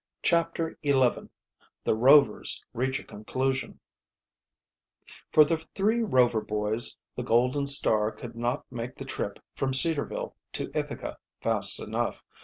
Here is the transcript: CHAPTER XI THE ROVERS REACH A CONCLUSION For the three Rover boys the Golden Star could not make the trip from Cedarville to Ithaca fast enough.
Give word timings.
CHAPTER 0.23 0.79
XI 0.83 0.93
THE 1.83 1.93
ROVERS 1.95 2.65
REACH 2.73 3.01
A 3.01 3.03
CONCLUSION 3.03 3.79
For 5.31 5.45
the 5.45 5.57
three 5.57 6.01
Rover 6.01 6.41
boys 6.41 6.97
the 7.15 7.21
Golden 7.21 7.67
Star 7.67 8.11
could 8.11 8.35
not 8.35 8.65
make 8.71 8.95
the 8.95 9.05
trip 9.05 9.37
from 9.55 9.75
Cedarville 9.75 10.35
to 10.53 10.71
Ithaca 10.73 11.19
fast 11.41 11.79
enough. 11.79 12.23